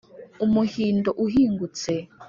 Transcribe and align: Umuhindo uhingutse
Umuhindo 0.45 1.09
uhingutse 1.25 1.91